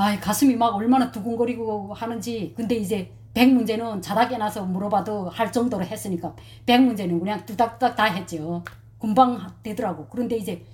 [0.00, 5.84] 아 가슴이 막 얼마나 두근거리고 하는지 근데 이제 백 문제는 자다 깨나서 물어봐도 할 정도로
[5.84, 6.34] 했으니까
[6.64, 8.64] 백 문제는 그냥 뚜닥뚜닥 다 했죠.
[8.98, 10.06] 금방 되더라고.
[10.08, 10.64] 그런데 이제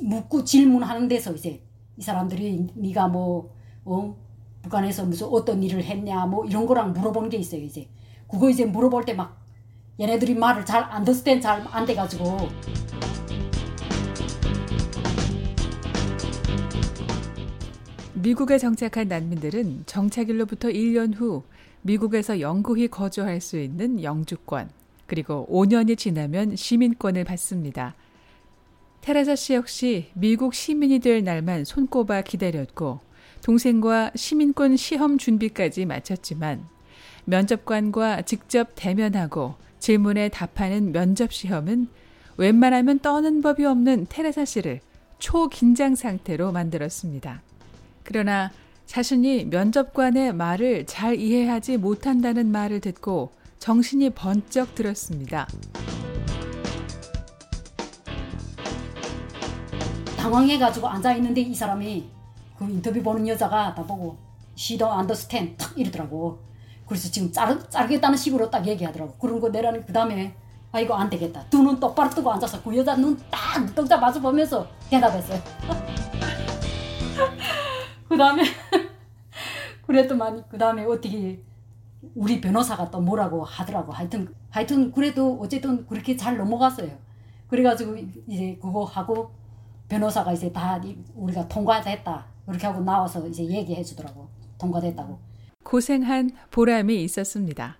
[0.00, 1.62] 묻고 질문하는 데서 이제
[1.96, 4.16] 이 사람들이 네가 뭐 어?
[4.62, 7.88] 북한에서 무슨 어떤 일을 했냐 뭐 이런 거랑 물어보는 게 있어요 이제
[8.28, 9.40] 그거 이제 물어볼 때 막
[10.00, 12.38] 얘네들이 말을 잘 안더스탠 잘안 돼가지고
[18.22, 21.42] 미국에 정착한 난민들은 정착일로부터 1년 후
[21.80, 24.70] 미국에서 영구히 거주할 수 있는 영주권,
[25.06, 27.96] 그리고 5년이 지나면 시민권을 받습니다.
[29.00, 33.00] 테레사 씨 역시 미국 시민이 될 날만 손꼽아 기다렸고
[33.42, 36.64] 동생과 시민권 시험 준비까지 마쳤지만
[37.24, 41.88] 면접관과 직접 대면하고 질문에 답하는 면접 시험은
[42.36, 44.80] 웬만하면 떠는 법이 없는 테레사 씨를
[45.18, 47.42] 초긴장 상태로 만들었습니다.
[48.04, 48.50] 그러나
[48.86, 55.46] 자신이 면접관의 말을 잘 이해하지 못한다는 말을 듣고 정신이 번쩍 들었습니다.
[60.16, 62.04] 당황해가지고 앉아있는데 이 사람이
[62.58, 64.16] 그 인터뷰 보는 여자가 나보고
[64.54, 66.38] 시도 안더스탠 탁 이러더라고.
[66.86, 69.14] 그래서 지금 자르, 자르겠다는 식으로 딱 얘기하더라고.
[69.14, 70.34] 그런 거 내라는 그 다음에
[70.72, 71.44] 아 이거 안 되겠다.
[71.50, 75.40] 두 눈 똑바로 뜨고 앉아서 그 여자 눈 딱 눈동자 마주 보면서 대답했어요.
[78.12, 78.42] 그 다음에
[79.86, 81.42] 그랬더만 그 다음에 어떻게
[82.14, 83.90] 우리 변호사가 또 뭐라고 하더라고.
[83.90, 86.90] 하여튼 하여튼 그래도 어쨌든 그렇게 잘 넘어갔어요.
[87.48, 87.96] 그래가지고
[88.26, 89.30] 이제 그거 하고
[89.88, 90.78] 변호사가 이제 다
[91.14, 92.26] 우리가 통과됐다.
[92.44, 94.28] 그렇게 하고 나와서 이제 얘기해 주더라고.
[94.58, 95.18] 통과됐다고.
[95.64, 97.78] 고생한 보람이 있었습니다.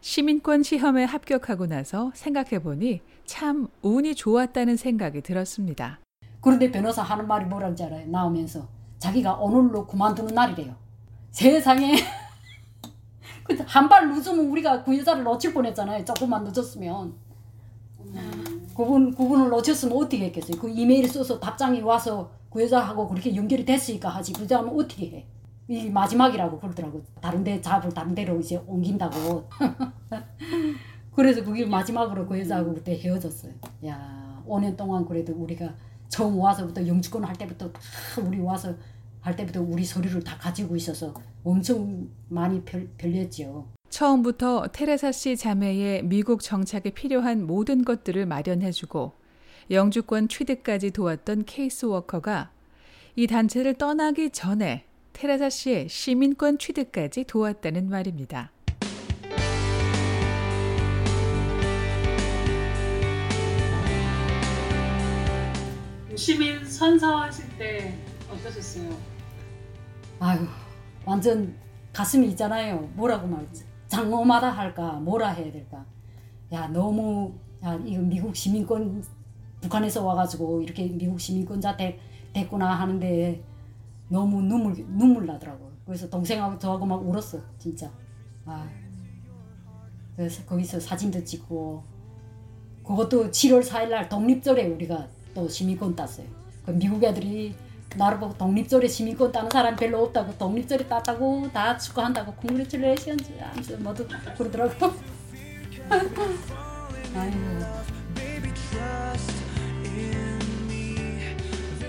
[0.00, 6.00] 시민권 시험에 합격하고 나서 생각해 보니 참 운이 좋았다는 생각이 들었습니다.
[6.40, 8.08] 그런데 변호사 하는 말이 뭐라는지 알아요?
[8.08, 8.66] 나오면서
[9.02, 10.76] 자기가 오늘로 그만두는 날이래요.
[11.32, 11.96] 세상에
[13.66, 16.04] 한발 늦으면 우리가 그 여자를 놓칠 뻔했잖아요.
[16.04, 17.12] 조금만 늦었으면.
[18.76, 20.56] 그분 그분을 놓쳤으면 어떻게 했겠어요?
[20.60, 24.32] 그 이메일 써서 답장이 와서 그 여자하고 그렇게 연결이 됐으니까 하지.
[24.32, 25.26] 그 여자는 어떻게 해?
[25.66, 27.02] 이 마지막이라고 그러더라고.
[27.20, 29.48] 다른 데 잡을 다른 데로 이제 옮긴다고.
[31.16, 33.52] 그래서 그게 마지막으로 그 여자하고 그때 헤어졌어요.
[33.86, 35.74] 야, 5년 동안 그래도 우리가
[36.12, 37.80] 처음 와서부터 영주권 할 때부터 다
[38.22, 38.74] 우리 와서
[39.22, 43.66] 할 때부터 우리 서류를 다 가지고 있어서 엄청 많이 별, 별렸죠.
[43.88, 49.12] 처음부터 테레사 씨 자매의 미국 정착에 필요한 모든 것들을 마련해주고
[49.70, 52.50] 영주권 취득까지 도왔던 케이스워커가
[53.16, 54.84] 이 단체를 떠나기 전에
[55.14, 58.50] 테레사 씨의 시민권 취득까지 도왔다는 말입니다.
[66.22, 67.98] 시민 선서하실 때
[68.30, 68.96] 어떠셨어요?
[70.20, 70.46] 아유
[71.04, 71.52] 완전
[71.92, 72.78] 가슴이 있잖아요.
[72.94, 75.84] 뭐라고 말지 장엄하다 할까 뭐라 해야 될까.
[76.52, 77.34] 야 너무
[77.64, 79.02] 야 이거 미국 시민권
[79.62, 81.98] 북한에서 와가지고 이렇게 미국 시민권자 되,
[82.32, 83.42] 됐구나 하는데
[84.08, 85.72] 너무 눈물 눈물 나더라고.
[85.84, 87.90] 그래서 동생하고 저하고 막 울었어 진짜.
[88.46, 88.64] 아
[90.14, 91.82] 그래서 거기서 사진도 찍고
[92.86, 96.26] 그것도 7월 4일 날 독립절에 우리가 또 시민권 땄어요.
[96.64, 97.54] 그 미국 애들이
[97.96, 104.06] 나를 보고 독립절에 시민권 따는 사람 별로 없다고 독립절에 땄다고 다 축하한다고 콩그레츄레이션즈 하면서 모두
[104.36, 104.92] 그러더라고.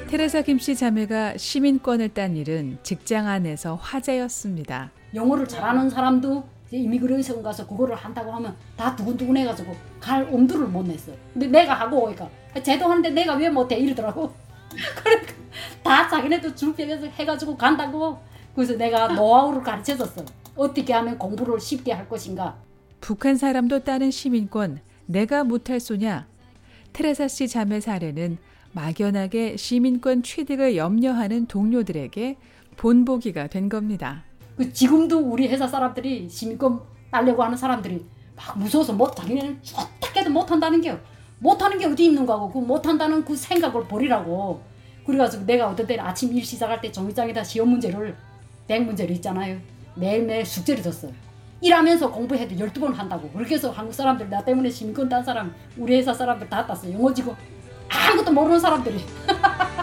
[0.09, 4.91] 테레사 김씨 자매가 시민권을 딴 일은 직장 안에서 화제였습니다.
[5.15, 6.43] 영어를 잘하는 사람도
[6.77, 11.11] 이미그레이션 가서 그거를 한다고 하면 다 두근두근 해가지고 갈 엄두를 못 냈어.
[11.33, 12.29] 근데 내가 하고 오니까
[12.61, 14.31] 쟤도 하는데 내가 왜 못해 이러더라고.
[15.03, 15.33] 그러니까
[15.83, 18.17] 다 자기네도 준비해서 해가지고 간다고.
[18.55, 20.23] 그래서 내가 노하우를 가르쳐줬어.
[20.55, 22.55] 어떻게 하면 공부를 쉽게 할 것인가.
[23.01, 26.27] 북한 사람도 따는 시민권 내가 못할 소냐.
[26.93, 28.37] 테레사 씨 자매 사례는
[28.71, 32.37] 막연하게 시민권 취득을 염려하는 동료들에게
[32.77, 34.23] 본보기가 된 겁니다.
[34.55, 38.05] 그 지금도 우리 회사 사람들이 시민권 따려고 하는 사람들이
[38.35, 40.97] 막 무서워서 못 자기네는 어떻게도 못한다는 게
[41.39, 44.61] 못하는 게 어디 있는가 하고 그 못한다는 그 생각을 버리라고.
[45.05, 48.15] 그래가지고 내가 어떤 때는 아침 일 시작할 때 종이장에다 시험 문제를
[48.69, 49.59] 100문제를 있잖아요.
[49.95, 51.11] 매일매일 숙제를 줬어요.
[51.59, 53.29] 일하면서 공부해도 12번 한다고.
[53.31, 56.93] 그렇게 해서 한국 사람들 나 때문에 시민권 딴 사람 우리 회사 사람들 다 땄어요.
[56.93, 57.35] 영어 지고
[57.89, 58.99] 아무것도 모르는 사람들이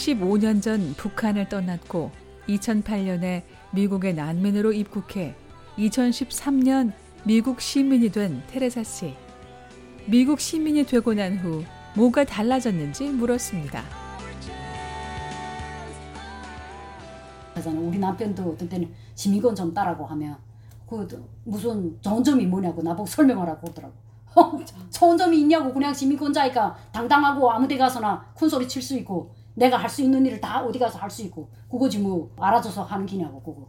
[0.00, 2.10] 15년 전 북한을 떠났고
[2.48, 3.42] 2008년에
[3.72, 5.34] 미국의 난민으로 입국해
[5.76, 6.92] 2013년
[7.24, 9.14] 미국 시민이 된 테레사 씨.
[10.06, 11.64] 미국 시민이 되고 난 후
[11.94, 13.82] 뭐가 달라졌는지 물었습니다.
[17.66, 20.38] 우리 남편도 어떤 때는 시민권 좀 따라고 하면
[20.88, 21.06] 그
[21.44, 23.94] 무슨 좋은 점이 뭐냐고 나보고 설명하라고 그러더라고.
[24.88, 29.88] 좋은 점이 있냐고 그냥 시민권자니까 당당하고 아무데 가서나 큰 소리 칠 수 있고 내가 할
[29.90, 33.68] 수 있는 일을 다 어디 가서 할 수 있고 그거지 뭐 알아줘서 하는 기냐고 그거.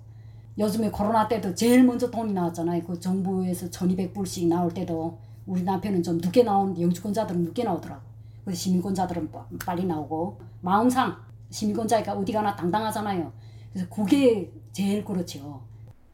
[0.57, 2.83] 요즘에 코로나 때도 제일 먼저 돈이 나왔잖아요.
[2.83, 8.01] 그 정부에서 1200불씩 나올 때도 우리 남편은 좀 늦게 나온 영주권자들은 늦게 나오더라고.
[8.45, 9.29] 그 시민권자들은
[9.65, 11.15] 빨리 나오고 마음상
[11.49, 13.31] 시민권자니까 어디 가나 당당하잖아요.
[13.71, 15.61] 그래서 그게 제일 그렇죠.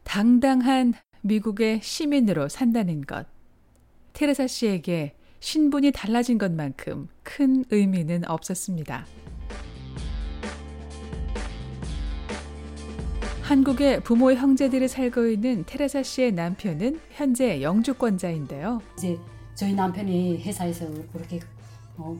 [0.04, 3.26] 당당한 미국의 시민으로 산다는 것.
[4.12, 9.04] 테레사 씨에게 신분이 달라진 것만큼 큰 의미는 없었습니다.
[13.48, 18.82] 한국의 부모의 형제들이 살고 있는 테레사 씨의 남편은 현재 영주권자인데요.
[18.98, 19.18] 이제
[19.54, 21.40] 저희 남편이 회사에서 그렇게
[21.96, 22.14] 어,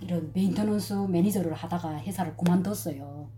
[0.00, 3.28] 이런 maintenance manager를 하다가 회사를 그만뒀어요.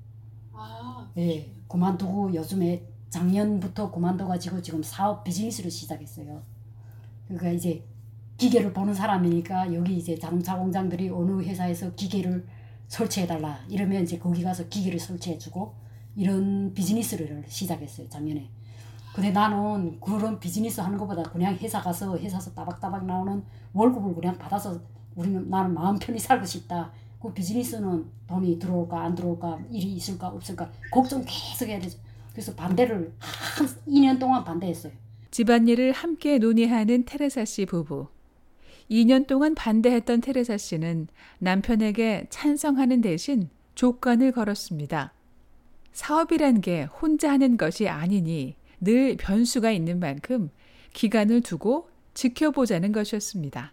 [0.52, 6.42] 아, 예, 그만두고 요즘에 작년부터 그만둬가지고 지금 사업 비즈니스를 시작했어요.
[7.26, 7.82] 그러니까 이제
[8.36, 12.46] 기계를 보는 사람이니까 여기 이제 자동차 공장들이 어느 회사에서 기계를
[12.88, 15.83] 설치해달라 이러면 이제 거기 가서 기계를 설치해주고
[16.16, 18.48] 이런 비즈니스를 시작했어요 작년에.
[19.14, 24.80] 근데 나는 그런 비즈니스 하는 것보다 그냥 회사 가서 회사에서 따박따박 나오는 월급을 그냥 받아서
[25.14, 26.90] 우리는 나는 마음 편히 살고 싶다.
[27.22, 31.98] 그 비즈니스는 돈이 들어올까 안 들어올까 일이 있을까 없을까 걱정 계속 해야 되죠.
[32.32, 34.92] 그래서 반대를 한 2년 동안 반대했어요.
[35.30, 38.08] 집안일을 함께 논의하는 테레사 씨 부부.
[38.90, 41.08] 2년 동안 반대했던 테레사 씨는
[41.38, 45.13] 남편에게 찬성하는 대신 조건을 걸었습니다.
[45.94, 50.50] 사업이란 게 혼자 하는 것이 아니니 늘 변수가 있는 만큼
[50.92, 53.72] 기간을 두고 지켜보자는 것이었습니다.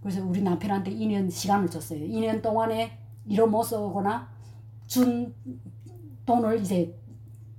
[0.00, 2.00] 그래서 우리 남편한테 2년 시간을 줬어요.
[2.00, 4.28] 2년 동안에 일을 못 쓰거나
[4.86, 5.34] 준
[6.26, 6.94] 돈을 이제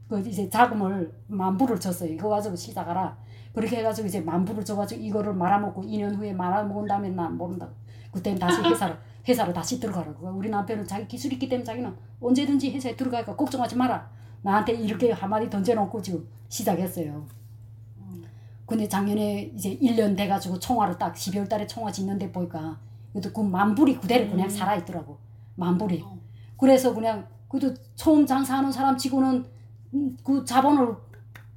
[0.08, 2.14] 그 이제 자금을 만 불을 줬어요.
[2.14, 3.18] 이거 가지고 시작하라.
[3.54, 7.74] 그렇게 해가지고 이제 만 불을 줘가지고 이거를 말아먹고 2년 후에 말아먹은 다음에 난 모른다고.
[8.12, 10.28] 그때는 다시 회사를 회사로 다시 들어가라고.
[10.30, 14.10] 우리 남편은 자기 기술이 있기 때문에 자기는 언제든지 회사에 들어가니까 걱정하지 마라.
[14.42, 17.26] 나한테 이렇게 한마디 던져놓고 지금 시작했어요.
[18.66, 22.80] 근데 작년에 이제 1년 돼가지고 총알을 딱 12월 달에 총알 짓는데 보니까
[23.12, 25.18] 그래도 그 만불이 그대로 그냥 살아있더라고.
[25.56, 26.04] 만불이.
[26.58, 29.46] 그래서 그냥 그래도 처음 장사하는 사람 치고는
[29.94, 30.96] 음, 그 자본을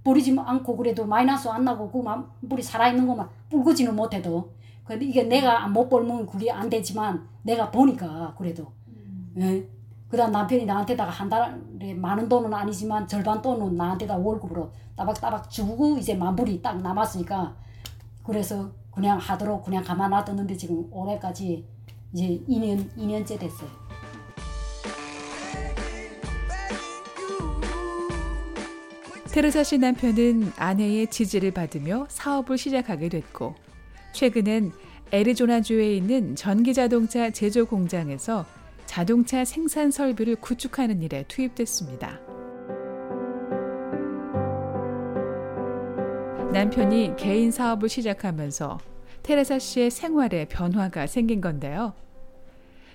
[0.05, 4.53] 버리지 않고 그래도 마이너스 안 나고 그 만불이 살아있는 것만 불고지는 못해도
[4.85, 8.71] 근데 이게 내가 못 벌면 그게 안 되지만 내가 보니까 그래도
[9.39, 9.67] 예.
[10.11, 16.15] 그다음 남편이 나한테다가 한 달에 많은 돈은 아니지만 절반 돈은 나한테다 월급으로 따박따박 주고 이제
[16.15, 17.57] 만불이 딱 남았으니까
[18.23, 21.65] 그래서 그냥 하도록 그냥 가만 놔뒀는데 지금 올해까지
[22.13, 23.71] 이제 2년 2년째 됐어요.
[29.33, 33.55] 테레사 씨 남편은 아내의 지지를 받으며 사업을 시작하게 됐고
[34.13, 34.73] 최근엔
[35.11, 38.45] 애리조나주에 있는 전기자동차 제조 공장에서
[38.85, 42.19] 자동차 생산 설비를 구축하는 일에 투입됐습니다.
[46.53, 48.79] 남편이 개인 사업을 시작하면서
[49.23, 51.93] 테레사 씨의 생활에 변화가 생긴 건데요.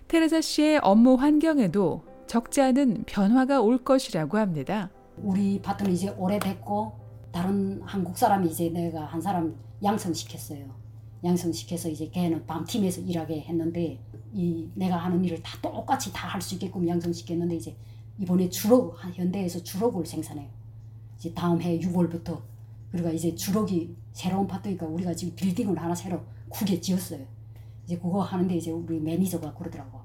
[0.08, 4.90] 테레사 씨의 업무 환경에도 적지 않은 변화가 올 것이라고 합니다.
[5.18, 6.92] 우리 파트는 이제 오래됐고
[7.32, 10.83] 다른 한국 사람이 이제 내가 한 사람 양성시켰어요.
[11.24, 14.00] 양성시켜서 이제 걔는 밤팀에서 일하게 했는데
[14.34, 17.76] 이 내가 하는 일을 다 똑같이 다 할 수 있게끔 양성시켰는데 이제
[18.20, 20.50] 이번에 주로 현대에서 트럭을 생산해요.
[21.18, 22.42] 이제 다음 해 6월부터
[22.92, 27.26] 그리고 이제 트럭이 새로운 파트니까 우리가 지금 빌딩을 하나 새로 크게 지었어요.
[27.86, 30.00] 이제 그거 하는데 이제 우리 매니저가 그러더라고.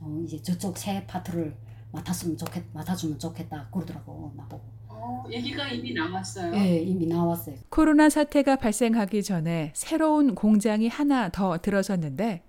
[0.00, 1.56] 어, 이제 저쪽 새 파트를
[1.92, 4.62] 맡았으면 좋겠 맡아주면 좋겠다 그러더라고 나보고.
[5.06, 6.54] 어, 얘기가 이미 나왔어요.
[6.56, 7.54] 예, 이미 나왔어요.
[7.68, 12.42] 코로나 사태가 발생하기 전에 새로운 공장이 하나 더 들어섰는데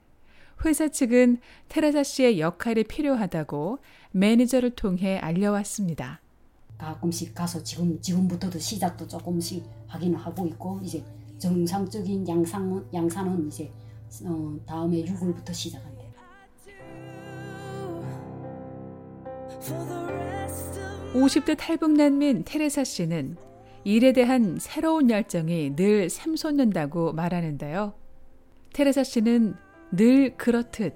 [0.65, 1.37] 회사 측은
[1.69, 3.77] 테레사 씨의 역할이 필요하다고
[4.11, 6.21] 매니저를 통해 알려왔습니다.
[6.77, 11.03] 가끔씩 가서 지금 지금부터도 시작도 조금씩 하긴 하고 있고 이제
[11.37, 13.71] 정상적인 양상 양산은 이제
[14.23, 15.97] 어, 다음에 6월부터 시작한대.
[21.17, 23.37] 50대 탈북 난민 테레사 씨는
[23.83, 27.93] 일에 대한 새로운 열정이 늘 샘솟는다고 말하는데요.
[28.73, 29.55] 테레사 씨는
[29.91, 30.93] 늘 그렇듯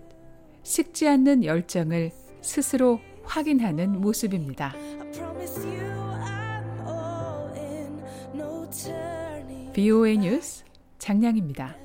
[0.62, 2.12] 식지 않는 열정을
[2.42, 4.76] 스스로 확인하는 모습입니다.
[9.74, 10.64] VOA 뉴스
[11.00, 11.81] 장량입니다.